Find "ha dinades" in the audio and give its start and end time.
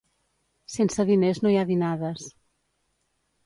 1.61-2.27